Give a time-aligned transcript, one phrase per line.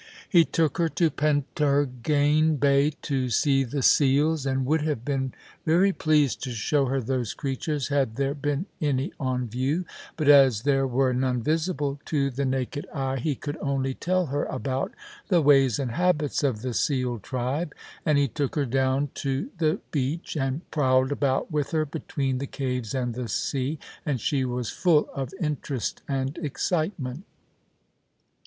[0.27, 5.31] He took her to Pentargain Bay, to see the seals, and would have been
[5.63, 9.85] very pleased to show her those creatures had there been any on view;
[10.17, 14.45] but as there were none visible to the naked eye he could only tell her
[14.45, 14.91] about
[15.27, 19.79] the ways and habits of the seal tribe: and he took her down to the
[19.91, 24.71] beach and prowled about with her between the caves and the sea, and she was
[24.71, 27.23] full of interest and excitement.